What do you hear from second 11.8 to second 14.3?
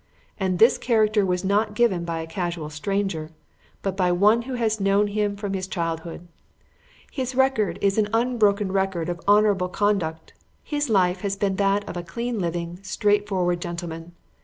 of a clean living, straightforward gentleman.